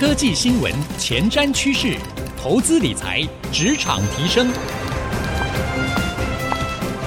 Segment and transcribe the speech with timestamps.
[0.00, 1.94] 科技新闻、前瞻趋势、
[2.34, 3.20] 投资理财、
[3.52, 4.48] 职场提升，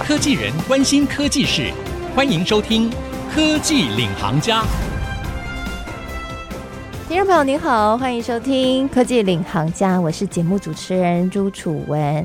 [0.06, 1.74] 科技人关心科技事，
[2.16, 2.92] 欢迎收听
[3.34, 4.62] 《科技领航家》。
[7.08, 12.24] 听众朋友您好，欢迎收听《科技领航家》，我是节目主持人朱楚文。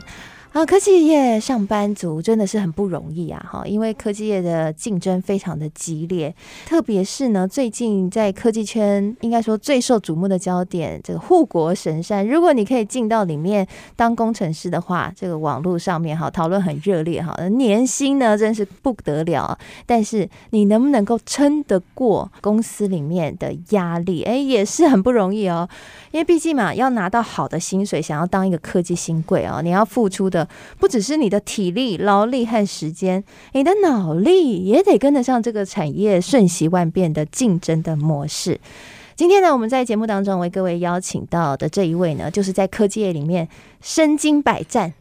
[0.59, 3.41] 啊，科技业上班族真的是很不容易啊！
[3.49, 6.35] 哈，因为科技业的竞争非常的激烈，
[6.67, 24.25] 特别是呢，最近在科技圈应该说最受瞩目的焦点，这个护国神山，如果你可以进到里面当工程师的话，这个网络上面哈讨论很热烈哈，年薪呢真是不得了，但是你能不能够撑得过公司里面的压力？
[24.25, 25.69] 哎，也是很不容易哦，
[26.11, 30.48] 因为毕竟嘛，要拿到好的薪水，想要当一个科技新贵哦，你要付出的。
[30.79, 38.61] 不只是你的体力、劳力和时间，你的脑力也得跟得上这个产业瞬息万变的竞争的模式。
[39.17, 43.49] 今天呢，我们在节目当中为各位邀请到的这一位呢，就是在科技业里面
[43.81, 44.93] 身经百战，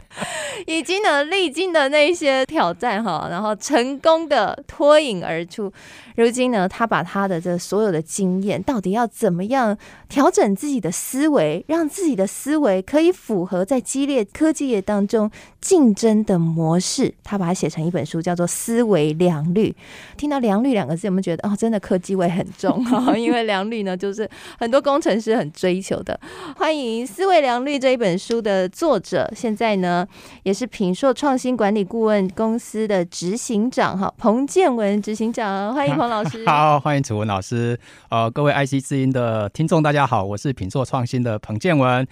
[0.65, 5.71] 已经呢历经的那些挑战哈，然后成功的脱颖而出。
[6.15, 9.77] 如今呢，他把他的这所有的经验，到底要怎么样
[10.09, 15.29] 调整自己的思维，让自己的思维可以符合在激烈科技业当中
[15.61, 19.69] 竞争的模式，他把它写成一本书，叫做《思维良率》。
[20.17, 23.15] 听到“良率”两个字，有没有觉得哦，真的科技味很重哈？
[23.15, 26.19] 因为良率呢，就是很多工程师很追求的。
[26.55, 30.07] 欢迎《思维良率》这一本书的作者，现在呢
[30.41, 36.07] 也是品硕创新管理顾问公司的执行长哈，彭建文执行长，欢迎彭。
[36.07, 37.77] 老师 好，欢迎楚文老师。
[38.09, 42.07] 呃，各位 IC 知音的听众，大家好，我是品硕创新的彭建文。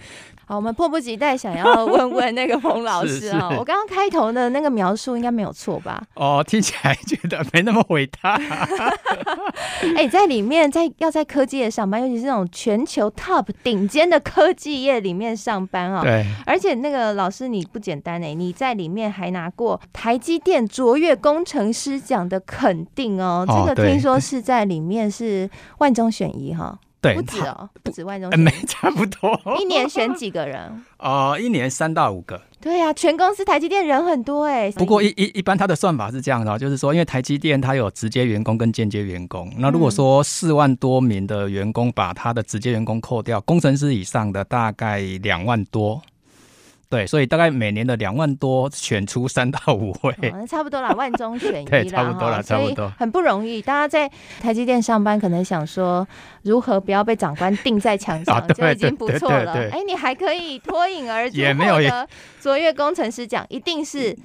[0.48, 3.48] 好，我们迫不及待想要问问那个冯老 师啊。
[3.58, 6.00] 我刚刚开头的那个描述应该没有错吧？
[6.14, 8.34] 哦，听起来觉得没那么伟大。
[9.96, 16.02] 哎、欸，在里面，在要在科技业上班，尤其是那种全球 top 顶尖的科技业里面上班啊。
[16.02, 16.24] 对。
[16.46, 23.44] 而且那个老师你不简单哎，你在里面还拿过台积电卓越工程师奖的肯定哦。
[23.48, 26.78] 哦，这个听说是在里面是万中选一哈。
[27.00, 29.40] 对，不止哦，不止万中没 差不多。
[29.60, 30.82] 一年选几个人？
[30.98, 32.40] 哦，一年三到五个。
[32.60, 34.70] 对呀、啊，全公司台积电人很多哎。
[34.72, 39.52] 不过一一一般他的算法是这样的，就是说，因为台积电它有直接员工跟间接员工。
[39.58, 46.02] 那如果说四万多名的员工，把他的直接员工扣掉，工程师以上的大概两万多。
[46.88, 53.60] 对，所以大概每年的两万多选出三到五位，哦、差不多啦，万中选一啦， 对，差不多了，差不多，很不容易。
[53.60, 54.10] 大家在
[54.40, 56.06] 台积电上班，可能想说
[56.42, 59.52] 如何不要被长官定在墙上，啊、就已经不错了。
[59.70, 61.76] 哎，你还可以脱颖而出，也没有
[62.40, 64.16] 卓越工程师奖，一定是。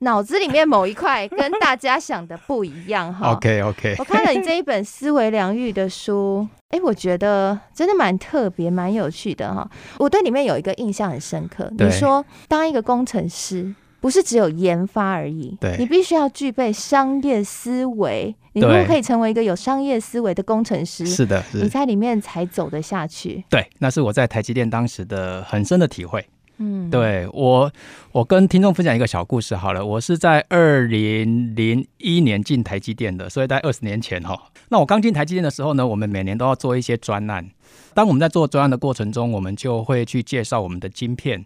[0.00, 3.32] 脑子里面某一块跟大家想的不一样哈。
[3.36, 9.68] OK OK，我看了你这一本思维良愈的书，哎、欸，我觉得真的蛮特别、蛮有趣的哈。
[9.98, 23.44] 我对里面有一个印象很深刻，你说当一个工程师不是只有研发而已，对，你必须要具备商业思维，你如果可以成为一个有商业思维的工程师，是的，你在里面才走得下去。
[23.50, 26.24] 对，那是我在台积电当时的很深的体会。
[26.58, 27.72] 嗯，对我，
[28.12, 29.84] 我跟听众分享一个小故事好了。
[29.84, 34.36] 我是在二零零一年进台积电的，所以在二十年前哈。
[34.68, 37.48] 那我刚进台积电的时候呢，我们每年都要做一些专案。
[37.94, 41.44] 当我们在做专案的过程中，我们就会去介绍我们的晶片。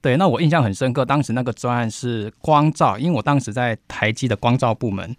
[0.00, 5.14] 对，那我印象很深刻，当时那个专案是光照，因为我当时在台积的光照部门。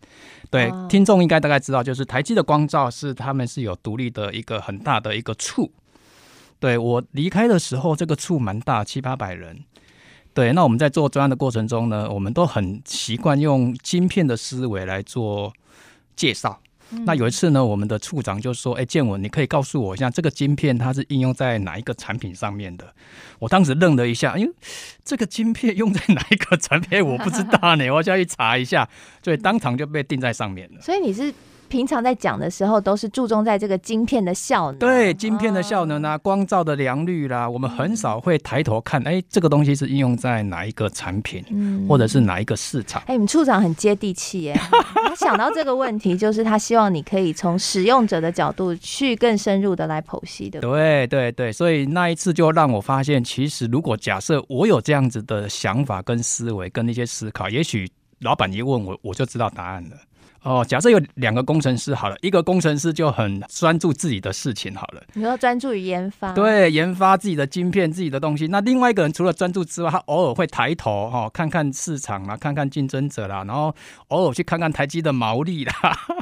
[0.50, 5.72] 对，听众应该大概知道，就是台积的光照是他们是有独立的一个很大的一个处。
[6.60, 9.64] 对，我离开的时候，这个处蛮大，七八百人。
[10.34, 15.52] 对，那我们在做专案的过程中呢，我们都很习惯用晶片的思维来做
[16.16, 16.60] 介绍。
[16.92, 17.04] 嗯。
[17.06, 22.94] 那有一次呢，我们的处长就说：“哎，建文，你可以告诉我一下，这个晶片它是应用在哪一个产品上面的？”
[23.40, 24.54] 我当时愣了一下，因为
[25.04, 28.88] 这个晶片用在哪一个产品，我不知道呢，我就要去查一下，
[29.24, 30.82] 所以当场就被定在上面了。
[30.82, 31.34] 所以你是？
[31.70, 43.02] 平常在讲的时候，都是注重在这个晶片的效能，对晶片的效能啊，光照的良率啦，我们很少会抬头看，哎，这个东西是应用在哪一个产品，嗯或者是哪一个市场？
[43.08, 44.60] 哎，你们处长很接地气耶，
[45.08, 50.60] 他 想到这个问题，就是他希望你可以从使用者的角度去更深入的来剖析的。
[50.62, 57.90] 对对对，所以那一次就让我发现，其实如果假设我有这样子的想法跟思维跟那些思考，也许
[58.22, 59.98] 老板一问我，我就知道答案了。
[60.48, 68.48] 哦，假设有两个工程师好了，一个工程师就很专注自己的事情好了，你要专注于研发，对，研发自己的晶片、自己的东西。
[68.48, 73.76] 那另外一个人除了专注之外，他偶尔会抬头哈、哦，看看市场啦，看看竞争者啦，然后
[74.08, 75.74] 偶尔去看看台积的毛利啦。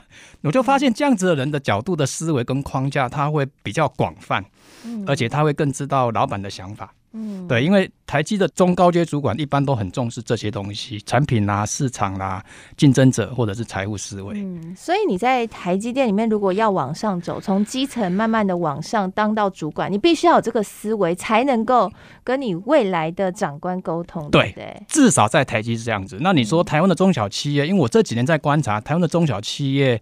[0.41, 4.43] 我就发现这样子的人的角度的思维跟框架，他会比较广泛，
[4.85, 6.91] 嗯、而且他会更知道老板的想法。
[7.15, 12.45] 嗯，对，因为台积的中高阶主管一般都很重视这些东西，产品啦、啊、市场啦、啊、
[12.75, 14.33] 竞争者或者是财务思维。
[14.37, 21.89] 嗯，所以你在台积电里面，如果要往上走，从基层慢慢的往上当到主管，你必须要有这个思维，才能够
[22.23, 24.29] 跟你未来的长官沟通。
[24.29, 26.17] 对，对，对，至少在台积是这样子。
[26.19, 30.01] 那你说台湾的中小企业，因为我这几年在观察台湾的中小企业，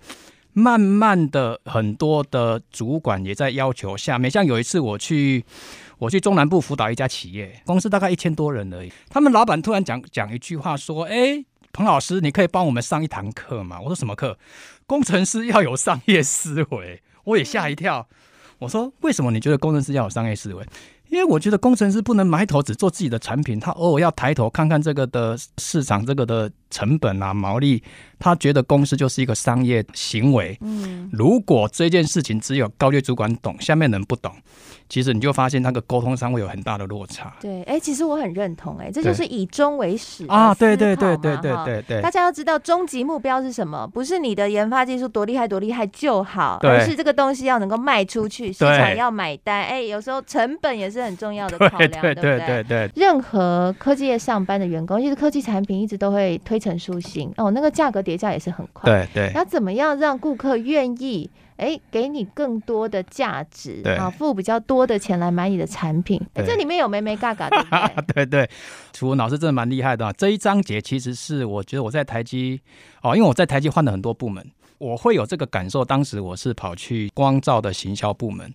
[0.53, 5.43] 慢慢的很多的主管也在要求下面，像有一次我去。
[5.99, 8.91] 我去中南部辅导一家企业，公司大概一千多人而已。
[9.09, 14.37] 他们老板突然讲讲一句话，说：“哎，彭老师，你可以帮我们上一堂课吗？”我说：“什么课？
[14.85, 18.05] 工程师要有商业思维。”我也吓一跳。
[18.59, 20.65] 我说：“为什么你觉得工程师要有商业思维？”
[21.07, 27.83] 因为我觉得工程师不能埋头只做自己的产品，他偶尔要抬头看看这个的市场，这个的成本啊、毛利。
[28.19, 30.57] 他觉得公司就是一个商业行为。
[30.61, 34.31] 嗯，如果这件事情只有高阶主管懂，下面人不懂。
[34.87, 37.33] 其实你就发现那个沟通上会有很大的落差。
[37.41, 40.53] 对，哎，其实我很认同，哎，这就是以终为始啊！
[40.55, 43.85] 对对对对对对对，大家要知道终极目标是什么？
[43.87, 49.63] 不是你的研发技术多厉害多厉害就好，而是这个东西要能够卖出去，市场要买单。
[49.63, 52.15] 哎，有时候成本也是很重要的考量，对？
[52.15, 52.89] 对对。
[52.95, 58.89] 任何科技业上班的员工，其实科技产品一直都会推陈出新哦，那个价格叠加也是很快。
[58.89, 59.31] 对对。
[59.33, 61.29] 那怎么样让顾客愿意？
[61.55, 66.19] 哎，给你更多的价值啊，付比较多的钱来买你的产品。
[66.33, 68.03] 哎，这里面有眉眉角角的。
[68.13, 68.49] 对 对，
[68.91, 70.11] 楚文老师真的蛮厉害的。
[70.13, 72.59] 这一章节其实是我觉得我在台积
[73.03, 74.43] 哦，因为我在台积换了很多部门，
[74.79, 75.85] 我会有这个感受。
[75.85, 78.51] 当时我是跑去光照的行销部门。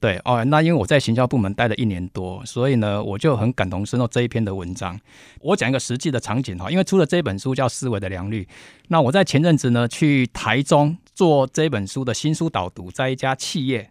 [0.00, 4.98] 对哦，那因为我在行销部门待了一年多，所以呢，我就很感同身受这一篇的文章。
[5.40, 8.44] 我讲一个实际的场景哈，因为出了这本书叫《思维的良率》，
[8.86, 13.90] 那我在前阵子呢去台中做这本书的新书导读，在一家企业。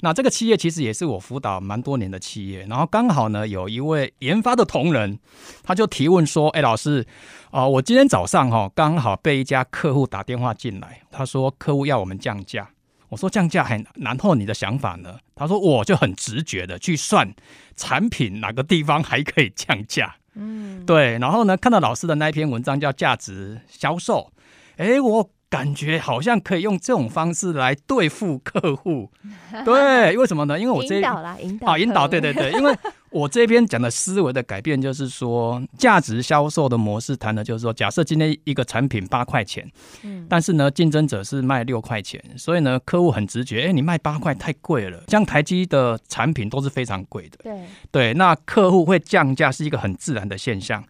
[0.00, 5.18] 那这个企业其实也是我辅导蛮多年的企业，然后刚好呢有一位研发的同仁，
[5.62, 7.06] 他就提问说：“哎，老师，
[7.50, 12.70] 啊、我今天早上哈刚好被一家客户打电话进来，他说客户要我们降价。”
[13.12, 15.18] 我说降价很，然后你的想法呢？
[15.34, 17.30] 他说我就很直觉的去算
[17.76, 20.16] 产品哪个地方还可以降价。
[20.34, 21.18] 嗯，对。
[21.18, 24.32] 然后呢，看到老师的那一篇文章叫价值销售，
[24.78, 29.10] 哎，我感觉好像可以用这种方式来对付客户。
[29.62, 30.58] 对，为什么呢？
[30.58, 32.74] 因为我这引导啦，引导啊，引导，对对对，因为。
[33.12, 39.70] 我这边讲的思维的改变，就是说价值销售的模式谈的，就是说，假设今天一个产品八块钱，
[40.02, 45.02] 嗯，但是呢，竞争者是卖六块钱，所以呢，客户很直觉，哎，你卖八块太贵了。
[45.08, 47.60] 像台积的产品都是非常贵的，对
[47.90, 50.82] 对，那客户会降价是一个很自然的现象。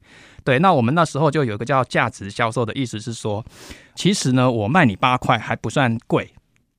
[0.44, 3.44] 对，那我们那时候就有一个叫价值销售的意思是说，
[3.94, 6.32] 其实呢，我卖你八块还不算贵。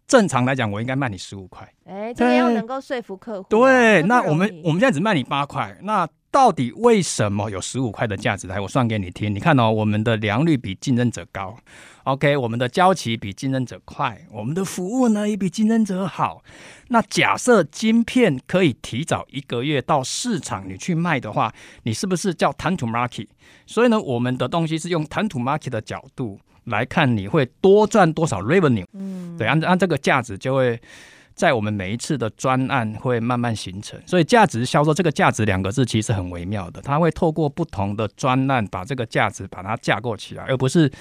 [0.07, 1.67] 正常来讲，我应该卖你十五块。
[1.85, 3.47] 哎，这个要能够说服客户。
[3.49, 8.47] 对，那我们我们现在只卖你八块，那到底为什么有十五块的价值？
[8.47, 9.33] 来，我算给你听。
[9.33, 11.55] 你看哦，我们的良率比竞争者高
[12.03, 16.43] ，OK，我们的交期比竞争者快，我们的服务呢也比竞争者好。
[16.89, 21.53] 那假设晶片可以提早一个月到市场你去卖的话，
[21.83, 23.27] 你是不是叫 time to market？
[23.65, 26.39] 所以呢，我们的东西是用 time to market 的角度。
[26.65, 30.79] 来看你会多赚多少 revenue，嗯，对，按按这个价值就会
[31.33, 40.91] 在我们每一次的专案会慢慢形成，所以价值销售这个价值两个字其实很微妙的，它会透过不同的专案把这个价值把它架构起来，而不是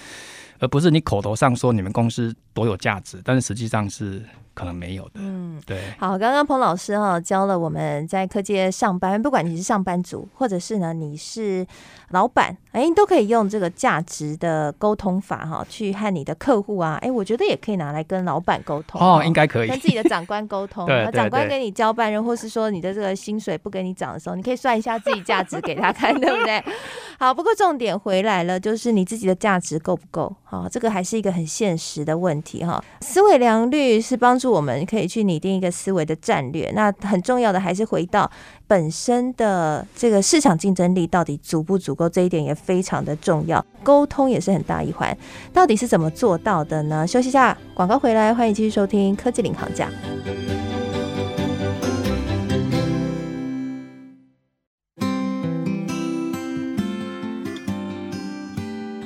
[0.58, 4.22] 而不是你口头上说你们公司多有价值，但是实际上是。
[4.54, 5.80] 可能没有的，嗯，对。
[5.98, 11.66] 好，刚刚彭老师哈教了我们在科技上班，不管你是上班族，或者是呢你是
[12.10, 20.84] 老板，哎，你都可以用这个价值的沟通法哈，去和你的客户啊，哎，我觉得也可以拿来跟老板沟通哦，应该可以跟自己的长官沟通。
[20.86, 26.62] 对，长官给你交办人，或是说你的这个薪水不给你涨的时候，你可以算一下自己价值给他看，对不对？
[27.18, 30.34] 好，不过重点回来了，就是你自己的价值够不够？
[30.42, 32.82] 好，这个还是一个很现实的问题哈。
[33.00, 36.72] 思维良率是帮助我们可以去拟定一个思维的战略。
[36.74, 38.28] 那很重要的还是回到
[38.66, 43.64] 本身的这个市场竞争力到底足不足够，这一点也非常的重要。
[43.84, 45.16] 沟通也是很大一环，
[45.52, 47.06] 到底是怎么做到的呢？
[47.06, 49.88] 休息一下，广告回来，欢迎继续收听科技领航家。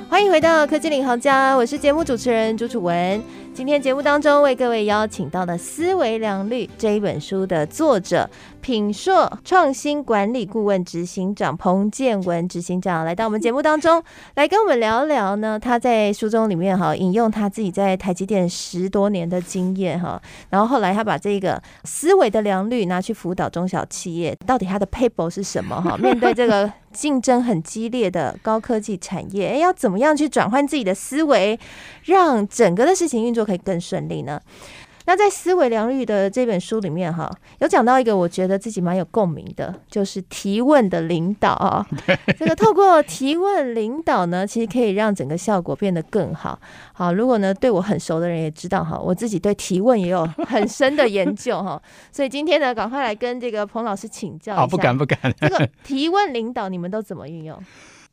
[0.09, 3.21] 欢迎回到科技领航家，我是节目主持人朱楚文。
[3.57, 8.29] 今天节目当中为各位邀请到的《思维良率》这一本书的作者
[8.67, 14.03] 品硕创新管理顾问执行长彭建文执行长来到我们节目当中，
[14.35, 15.57] 来跟我们聊聊呢。
[15.57, 25.95] 他在书中里面哈引用他自己在台积电十多年的经验哈，然后后来他把这个思维的良率拿去辅导中小企业，到底他的 paper 是什么哈？
[26.03, 31.57] 面对这个竞争很激烈的高科技产业，诶，要怎么样去转换自己的思维，
[32.03, 34.41] 让整个的事情运作可以更顺利呢？
[35.07, 41.87] 那在思维良率的这本书里面，哈，有讲到一个我觉得自己蛮有共鸣的，就是提问的领导啊。
[42.37, 46.59] 这个透过提问领导呢，其实可以让整个效果变得更好。
[46.91, 51.81] 好，如果呢对我很熟的人也知道哈，我自己对提问也有很深的研究哈。
[52.11, 54.61] 所以今天呢，赶快来跟这个彭老师请教一下。
[54.61, 55.17] 好，不敢不敢。
[55.39, 57.57] 这个提问领导，你们都怎么运用？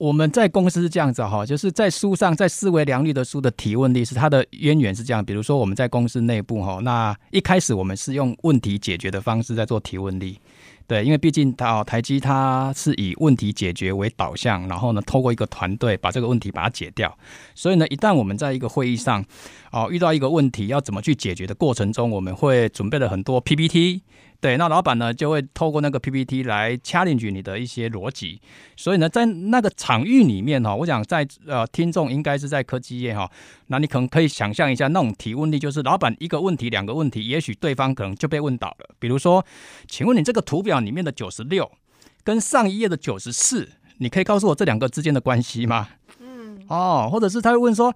[0.04, 5.24] 我们在公司是这样子哈，就是在书上，在思维良率的书的提问力是它的渊源是这样。
[5.24, 10.38] 比如说我们在公司内部哈，那一开始我们是用问题解决的方式在做提问力，
[10.86, 17.16] 对，因为毕竟它哦台积它是以问题解决为导向，然后呢透过一个团队把这个问题把它解掉，
[17.54, 19.24] 所以呢一旦我们在一个会议上
[19.72, 24.02] 哦遇到一个问题要怎么去解决的过程中，我们会准备了很多 PPT。
[24.44, 28.42] 对，那老板呢就会透过那个 PPT 来 challenge 你的一些逻辑，
[28.76, 33.26] 所以呢，在那个场域里面哈，我想在呃听众应该是在科技业哈，
[33.68, 38.90] 那你可能可以想象一下那种提问力，就是老板一个问题、两个问题，也许对方可能就被问倒了。
[38.98, 39.42] 比如说，
[39.88, 41.72] 请问你这个图表里面的九十六
[42.22, 45.88] 跟上一页的九十四，你可以告诉我这两个之间的关系吗？
[46.20, 47.94] 嗯，哦，或者是他会问说，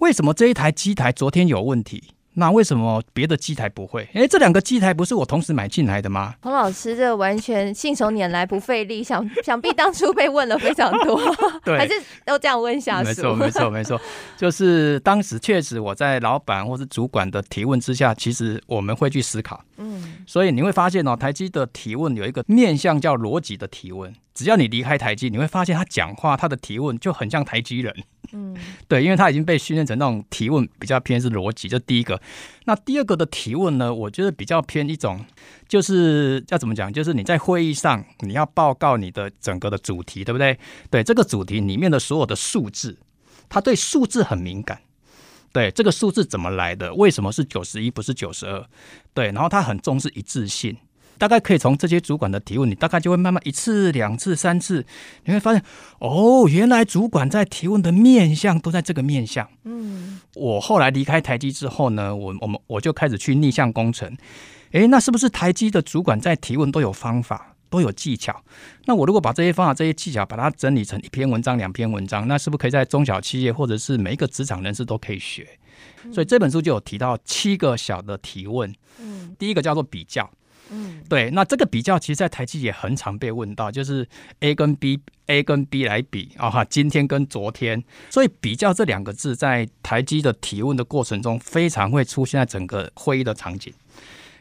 [0.00, 2.13] 为什么这一台机台昨天有问题？
[2.34, 4.08] 那为什么别的机台不会？
[4.12, 6.34] 哎，这两个机台不是我同时买进来的吗？
[6.42, 11.20] 彭老师，这完全信手拈来不费力，想 想必当初被问了非常多，
[11.64, 13.08] 对，还是都这样问下属？
[13.08, 14.00] 没错，没错， 没错，
[14.36, 27.94] 就是当时确实我在老板或是主管的提问之下，其实我们会去思考，嗯，所以你会发现哦，台积的提问有一个面向叫逻辑的提问，只要你离开台积，你会发现他讲话他的提问就很像台积人。
[28.36, 28.52] 嗯，
[28.88, 32.20] 对，因为他已经被训练成那种提问比较偏是逻辑，这第一个。
[32.64, 35.24] 那第二个的提问呢，我觉得比较偏一种，
[35.68, 40.58] 就是要怎么讲，就是你在会议上你要报告你的整个的主题，对不对？
[40.90, 42.98] 对，这个主题里面的所有的数字，
[43.48, 44.80] 他对数字很敏感。
[45.52, 46.92] 对，这个数字怎么来的？
[46.94, 48.66] 为什么是九十一不是九十二？
[49.12, 50.76] 对，然后他很重视一致性。
[51.18, 54.84] 大概可以从这些主管的提问，你大概就会慢慢一次、两次、三次，
[55.24, 55.62] 你会发现
[55.98, 59.48] 哦，原来主管在提问的面向都在这个面向。
[59.64, 64.16] 嗯，我后来离开台积之后呢，我我们我就开始去逆向工程。
[64.72, 68.42] 诶，那是不是台积的主管在提问都有方法、都有技巧？
[68.86, 75.46] 那我如果把这些方法、这些技巧把它整理成一篇文章、两篇文章，那是不是可以在中小企业或者是每一个职场人士都可以学？
[76.12, 78.74] 所以这本书就有提到七个小的提问。
[78.98, 80.28] 嗯，第一个叫做比较。
[80.70, 84.08] 嗯，对，那这个比较其实，在台积也很常被问到，就是
[84.40, 93.72] A 跟 B，A 跟 B 来比啊哈，今天跟昨天，所以比较这两个字在台积的提问的过程中，非常会出现在整个会议的场景。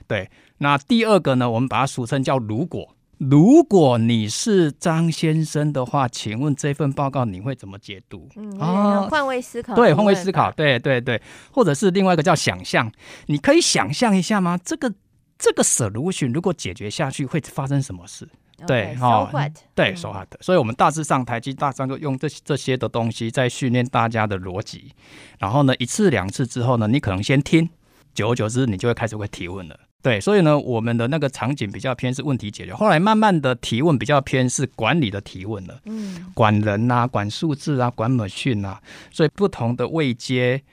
[0.08, 8.30] 对，那第二个呢，我们把它俗称叫如果，如果你是张先生的话，请问这份报告你会怎么解读？
[8.38, 12.90] 嗯，啊，换位思考，对，换位思考，对对对，或者是另外一个叫想象，
[13.26, 14.58] 你可以想象一下吗？
[14.64, 14.94] 这个。
[15.44, 18.26] 这个 solution 如果解决下去会发生什么事
[18.66, 20.26] 对，哈、so 嗯，对，so hard。
[20.40, 24.94] 所以，我们大致上台积大上就用这这些的东西在训练大家的逻辑。
[25.38, 27.70] 然后呢，一次两次之后呢，你可能先听，
[28.14, 29.78] 久而久之，你就会开始会提问了。
[30.02, 32.74] 对，所以呢，我们的那个场景比较偏是问题解决。
[32.74, 35.78] 后来慢慢的提问比较偏是管理的提问了。
[35.84, 38.82] 嗯，管人啊，管数字啊，管 machine 啊，
[39.12, 40.64] 所以不同的位阶。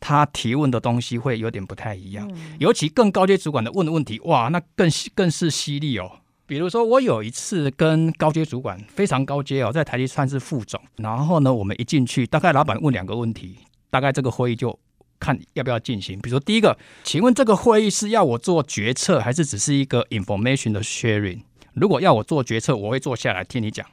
[0.00, 2.28] 他提问的东西会有点不太一样，
[2.58, 6.10] 尤其更高阶主管的问的问题，哇，那更更是犀利哦。
[6.46, 14.76] 比如说，我有一次跟高阶主管非常高阶哦，在台积算是副总，然后呢，我们一进去，大概老板问两个问题，大概这个会议就
[15.20, 16.18] 看要不要进行。
[16.18, 21.42] 比如说，第一个，请问这个会议是要我做决策，还是只是一个 information 的 sharing？
[21.74, 23.86] 如果要我做决策，我会坐下来听你讲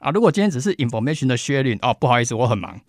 [0.00, 0.10] 啊。
[0.10, 2.80] 如果今天只是 information 的 sharing，哦，不好意思，我很忙。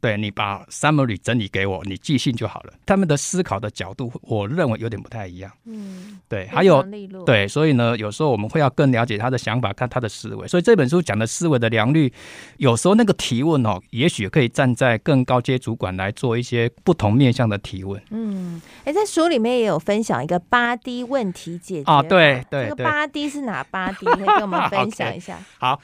[0.00, 2.72] 对，你把 summary 整理给我，你寄信就好了。
[2.86, 5.52] 他们的思考的角度，我认为有点不太一样。
[5.66, 6.82] 嗯，对，还有
[7.26, 10.48] 对，所以呢，有时候我们会要更了解他的想法，看他的思维。
[10.48, 12.10] 所以这本书讲的思维的良率，
[12.56, 18.02] 有时候那个提问哦，也许可以站在更高阶主管来做一些不同面向的提问。
[18.10, 24.06] 嗯，哎，在书里面也有分享一个八 D 问题解决啊，对对，这个八 D 是哪八 D？
[24.06, 25.34] 可以跟我们 分享一下。
[25.36, 25.80] okay, 好。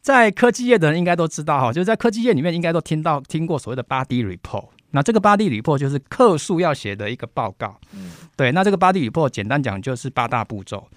[0.00, 4.68] 在科技业的人应该都知道哈，就是在科技业里面应该都听到听过所谓的 Body Report。
[4.92, 7.78] 那这个 Body Report 就是客诉要写的一个报告。
[7.92, 10.88] 嗯，对，那这个 Body Report 简单讲就是八大步骤。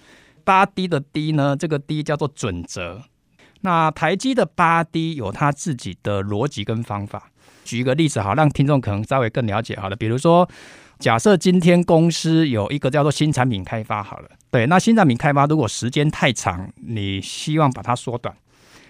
[0.42, 3.02] 八 D 的 D 呢，这个 D 叫做准则。
[3.60, 7.30] 那台积的八 D 有它自己的逻辑跟方法。
[7.64, 9.96] 举一个例子好，让听众可能稍微更了解好了。
[9.96, 10.46] 比如说，
[10.98, 18.34] 假设今天公司有一个叫做新产品开发好了，对，那新产品开发如果时间太长，你希望把它缩短。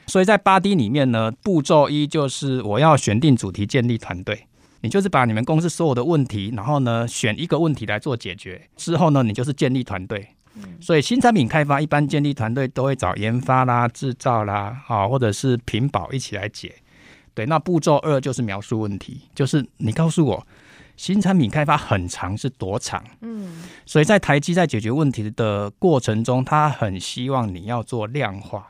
[0.07, 4.47] 所以在八 D 里面呢，步骤一就是我要选定主题，建立团队。
[4.83, 8.69] 你就是把你们公司所有的问题，然后呢选一个问题来做解决。
[8.77, 10.29] 之后呢，你就是建立团队。
[10.81, 16.73] 所以新产品开发一般建立团队都会找研发啦、制造啦，啊，或者是屏保一起来解。
[17.33, 20.47] 对，那步骤二就是描述问题，就是你告诉我
[20.97, 23.03] 新产品开发很长是多长？
[23.23, 28.69] 嗯，所以在台积在解决问题的过程中，他很希望你要做量化。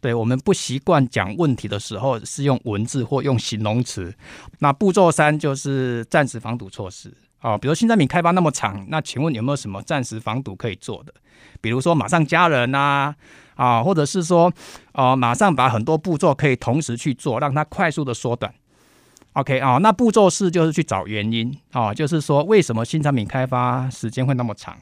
[0.00, 4.14] 对，我们不习惯讲问题的时候是用文字或用形容词。
[4.60, 11.12] 那步骤三就是暂时防堵措施啊，比如新产品开发那么长，那请问有没有什么暂时防堵可以做的？
[11.60, 13.14] 比如说马上加人啊，
[13.56, 14.52] 啊，或者是说
[14.92, 18.52] 啊，马上把很多步骤可以同时去做，让它快速的缩短。
[19.32, 24.76] OK 啊，那步骤四就是去找原因啊，就是说为什么新产品开发时间会那么长？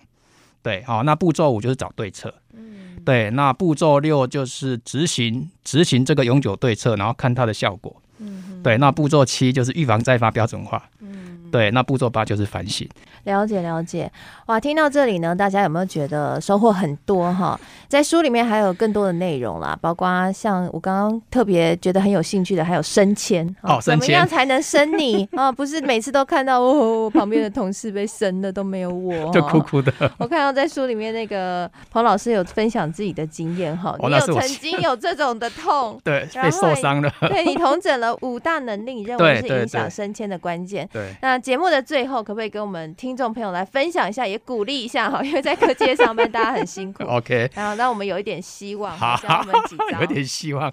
[0.66, 2.35] 对，好，那步骤五就是找对策。
[2.52, 7.94] 嗯对，那步骤六就是执行执行这个永久对策，然后看它的效果。
[8.18, 10.82] 嗯，对，那步骤七就是预防再发标准化。
[10.99, 12.88] 嗯，对，那步骤八就是反省。
[13.24, 14.10] 了解了解，
[14.46, 17.58] 哇，听到这里呢，大家有没有觉得收获很多哈？
[17.88, 25.50] 在书里面还有更多的内容啦，包括像我刚刚特别觉得很有兴趣的，还有升迁哦，升迁怎么样才能升你啊？
[25.52, 29.92] 不是每次都看到哦，旁边的同事被升的都没有我， 就哭哭的。
[30.18, 40.88] 我看到在书里面那个彭老师有分享自己的经验哈，你有曾经有这种的痛，对，被受伤了，对你统整了五大能力，你认为是影响升迁的关键。
[40.92, 43.07] 对，那节目的最后，可不可以跟我们听？
[43.07, 47.05] 听众朋友来分享一下，也鼓励一下哈，因为在科技业上班，大家很辛苦。
[47.09, 49.16] OK，然后让我们有一点希望，好，
[49.97, 50.71] 有一点希望。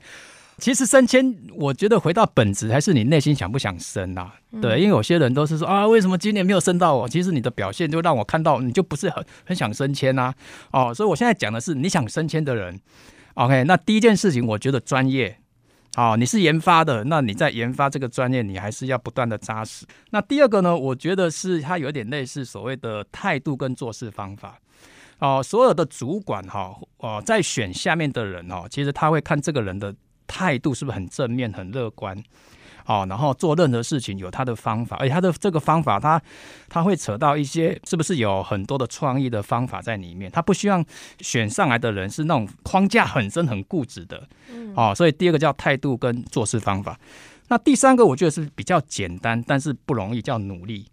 [0.57, 4.33] 其实升迁，我觉得回到本质，还是你内心想不想升啊？
[4.51, 7.07] 嗯、对，因为有些人都是说啊，为什么今年没有升到我？
[7.07, 10.33] 其实你的表现就让我看到，你就不是很很想升迁啊。
[10.71, 12.79] 哦，所以我现在讲的是你想升迁的人。
[13.35, 15.37] OK，那第一件事情，我觉得专业。
[15.95, 19.85] 好，你是研发的，那你在研发这个专业，你还是要不断的扎实。
[20.09, 24.59] 那第二个呢，我觉得是它有点类似所谓的态度跟做事方法。
[25.19, 29.93] 哦，所有的主管哈，哦，在选下面的人哦，其实他会看这个人的
[30.25, 32.17] 态度是不是很正面、很乐观。
[32.85, 36.25] 哦，然后做任何事情有他的方法，而且他的这个方法他，他
[36.69, 40.29] 他会扯到一些是不是有很多的创意的方法在里面？
[40.31, 40.83] 他不希望
[41.19, 44.27] 选上来的人是那种框架很深、很固执的。
[44.51, 46.99] 嗯，哦，所以第二个叫态度跟做事方法。
[47.49, 50.87] 那第三个我觉得是比较简单，但是不容易，叫努力。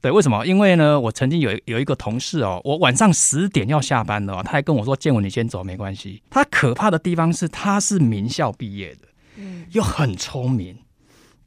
[0.00, 0.46] 对，为什么？
[0.46, 10.78] 因为呢，我曾经有有一个同事哦，我晚上十点要下班了，他还跟我说：“建文，你先走，没关系。”他可怕的地方是他是名校毕业的，嗯，又很聪明。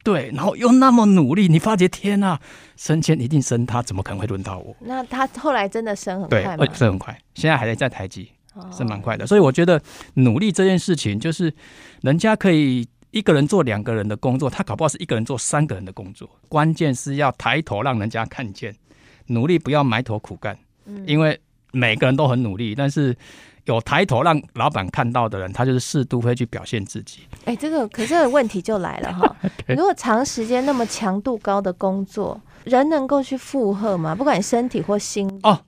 [0.04, 2.38] 对，然后又那么努力，你发觉天呐，
[2.76, 4.76] 升迁一定升他，怎么可能会轮到我？
[4.80, 6.66] 那他后来真的升很快吗？
[6.66, 8.30] 对，升很快，现在还在在台积，
[8.70, 9.26] 升蛮快的。
[9.26, 9.80] 所以我觉得
[10.12, 11.52] 努力这件事情，就是
[12.02, 16.28] 人家可以一个人做两个人的工作，他搞不好是一个人做三个人的工作。
[16.50, 18.76] 关键是要抬头让人家看见，
[19.28, 21.40] 努力不要埋头苦干，嗯因为
[21.72, 23.16] 每个人都很努力，但是。
[23.64, 27.20] 有抬头让老板看到的人，他就是适度会去表现自己。
[27.44, 29.36] 哎，这个可是这个问题就来了哈。
[29.68, 34.14] 如果长时间那么强度高的工作，人能够去负荷吗？
[34.14, 35.28] 不管身体或心。
[35.42, 35.60] 哦，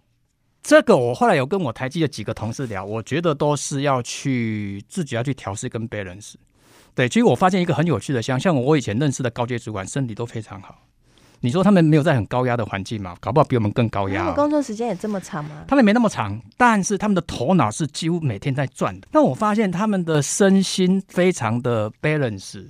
[0.62, 6.34] 这个我后来有跟我台积的几个同事聊，我觉得都是要去自己要去调试跟 balance。
[6.94, 10.82] 对，其实我发现一个很有趣的像，像我以前认识的高阶主管，身体都非常好。
[11.40, 13.14] 你说他们没有在很高压的环境嘛？
[13.20, 14.20] 搞不好比我们更高压。
[14.20, 15.64] 他们工作时间也这么长吗？
[15.68, 19.06] 他们没那么长，但是他们的头脑是几乎每天在转的。
[19.12, 22.64] 那我发现他们的身心非常的 balance，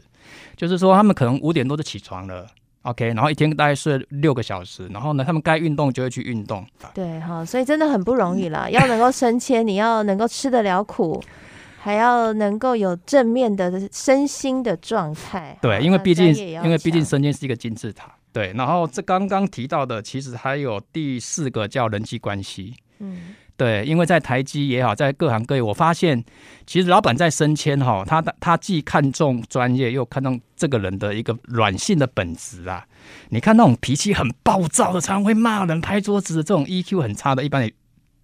[0.57, 2.46] 就是说他们可能五点多就起床了
[2.83, 6.66] ，OK，然后一天大概睡六个小时，然后呢，他们该运动就会去运动。
[6.92, 8.68] 对哈，所以真的很不容易啦。
[8.68, 11.22] 要能够升迁，你要能够吃得了苦，
[11.81, 15.57] 还要能够有正面的身心的状态。
[15.62, 18.12] 对，因为毕竟因为毕竟升迁是一个金字塔。
[18.37, 22.75] 对，然后这刚刚提到的，其实还有第四个叫人际关系。
[22.99, 26.22] 嗯，对，因为在台积也好，在各行各业，我发现
[26.66, 32.87] 其实老板在升迁哈，他他既看重专业，又看重这个人的一个软性的本质啊。
[33.31, 37.72] 你看那种脾气很暴躁的，常常会骂人、拍桌子的这种 EQ 很差的，一般也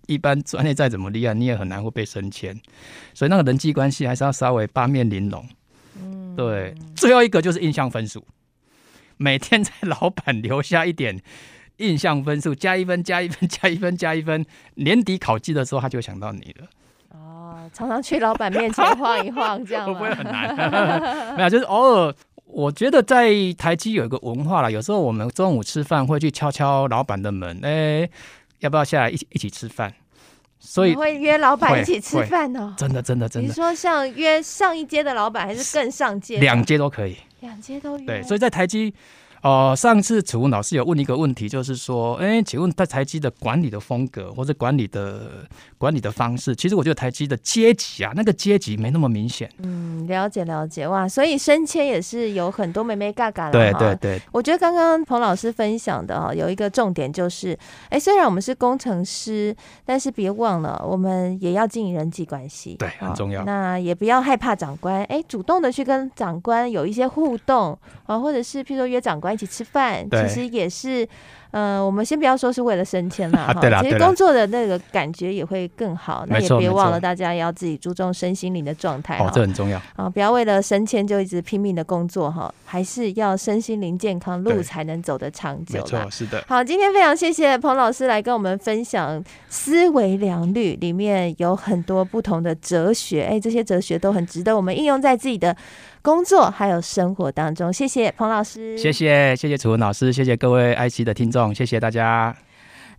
[0.08, 2.54] 一般专业再怎么厉害，你也很难会被升迁。
[3.14, 5.42] 所以那个人际关系还是要稍微八面玲珑。
[5.96, 6.74] 嗯，对。
[6.94, 8.22] 最后一个就是印象分数，
[9.22, 11.22] 每天在老板留下一点
[11.76, 14.44] 印象分数，加一分，加一分，加一分，加一分。
[14.74, 16.66] 年底考绩的时候，他就想到你了。
[17.10, 21.36] 哦，常常去老板面前晃一晃，这样会 不会很难？
[21.36, 22.14] 没有，就是偶尔。
[22.46, 28.06] 我觉得在台积有一个文化啦，有时候我们中午吃饭会去敲敲老板的门，哎，
[28.58, 29.94] 要不要下来一起一起吃饭？
[30.58, 32.74] 所以会约老板一起吃饭哦。
[32.76, 33.48] 真的真的真的。
[33.48, 36.38] 你说像约上一阶的老板，还是更上阶？
[36.40, 37.16] 两阶都可以。
[37.42, 38.06] 两阶都有。
[38.06, 38.94] 对，所以在台积。
[39.42, 45.44] 哦、呃，上次楚文老师有问一个问题，就是说，哎，请问在台积的管理的风格或者管理的
[45.76, 49.50] 管理的方式，其实我觉得台积的阶级啊，那个阶级没那么明显。
[49.58, 53.52] 嗯，了解了解哇，所以升迁也是有很多眉眉嘎嘎的。
[53.52, 59.52] 对对对，我觉得刚刚彭老师分享的哈，有一个重点就是，哎，虽然我们是工程师，
[59.84, 63.42] 但是别忘了，我们也要经营人际关系，对，很重要。
[63.44, 67.76] 那也不要害怕长官，哎，主动的去跟长官有一些互动
[68.06, 69.31] 啊，或者是譬如说约长官。
[69.32, 71.06] 一起吃饭，其实也是，
[71.50, 76.24] 呃，我们先不要说是为了升迁了 哈，其实工作的那个感觉也会更好。
[76.28, 80.08] 那也别忘了，大家也要自己注重身心灵的状态，哦，这很重要啊！
[80.08, 85.80] 不要为了升迁就一直拼命的工作哈，还是要身心灵健康，路才能走得长久。
[85.80, 86.42] 没错，是的。
[86.48, 95.56] 好，今天非常谢谢彭老师来跟我们分享思维良率，里面有很多不同的哲学，哎，这些哲学都很值得我们应用在自己的。
[96.02, 102.36] 工作还有生活当中，谢谢彭老师，谢谢谢谢楚文老师，谢谢各位爱惜的听众，谢谢大家。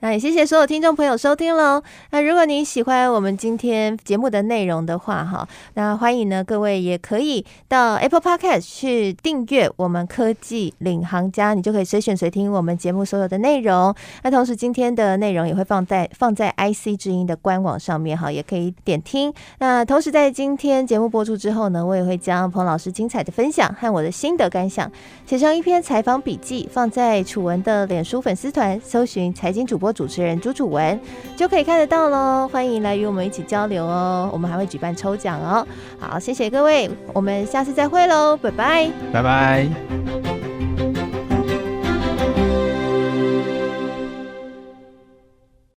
[0.04, 1.82] 那也谢谢所有听众朋友收听喽。
[2.10, 13.96] 那如果你喜欢我们今天节目的内容的话，哈，那欢迎呢各位也可以到 Apple Podcast 去订阅我们科技领航家，你就可以随选随听我们节目所有的内容。
[14.24, 19.34] 那同时今天的内容也会放在放在 IC 之音的官网上面，哈，也可以点听。
[19.60, 24.92] 那同时在今天节目播出之后呢，我也会将彭老师精彩的分享和我的心得感想
[25.26, 29.92] 写成一篇采访笔记，放在楚文的脸书粉丝团，搜寻财经主播。
[29.93, 30.99] 主持人朱楚文
[31.36, 34.29] 就可以看得到喽，欢迎来与我们一起交流哦。
[34.34, 35.65] 我们还会举办抽奖哦。
[35.99, 40.42] 好，谢谢各位，我们下次再会喽，拜拜，拜拜。